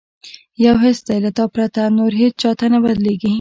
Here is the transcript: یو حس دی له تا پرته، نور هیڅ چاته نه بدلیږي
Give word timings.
یو 0.65 0.75
حس 0.83 0.99
دی 1.07 1.17
له 1.25 1.31
تا 1.37 1.45
پرته، 1.53 1.81
نور 1.97 2.11
هیڅ 2.21 2.33
چاته 2.41 2.65
نه 2.73 2.79
بدلیږي 2.83 3.29